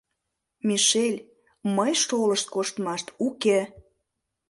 —Мишель, 0.67 1.19
мый 1.75 1.91
шолышт 2.03 2.47
коштмаш 2.53 3.01
уке! 3.27 3.59